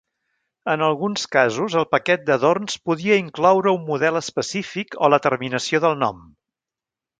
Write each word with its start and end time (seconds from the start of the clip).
En 0.71 0.83
alguns 0.85 1.25
casos, 1.35 1.75
el 1.81 1.85
paquet 1.91 2.23
d"adorns 2.29 2.79
podia 2.91 3.19
incloure 3.25 3.75
un 3.77 3.85
model 3.91 4.19
específic 4.23 4.99
o 5.09 5.13
la 5.17 5.23
terminació 5.29 5.85
del 5.87 5.97
nom. 6.07 6.29